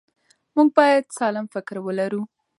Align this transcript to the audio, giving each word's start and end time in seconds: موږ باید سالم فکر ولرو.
موږ 0.55 0.67
باید 0.77 1.05
سالم 1.17 1.45
فکر 1.53 1.75
ولرو. 1.81 2.21